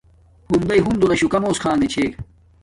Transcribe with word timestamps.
ہندݵ 0.49 0.79
ہنزو 0.85 1.05
نا 1.09 1.15
شوکا 1.19 1.37
موس 1.43 1.57
کھانݣگے 1.63 1.87
چھے 1.93 2.05